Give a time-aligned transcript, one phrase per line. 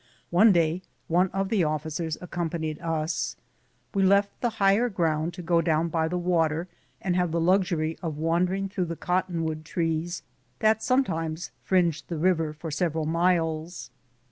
[0.31, 3.35] One day one of tlie officera accompanied us.
[3.93, 6.67] We left tlie higlier ground to go down by the water
[7.03, 10.23] and have the luxury of wandering through the cottonwood trees
[10.57, 13.91] that sometimes fringed the river for several miles.